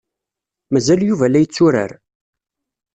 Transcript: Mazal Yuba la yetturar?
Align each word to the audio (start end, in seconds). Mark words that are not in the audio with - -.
Mazal 0.71 0.99
Yuba 1.05 1.25
la 1.31 1.39
yetturar? 1.41 1.91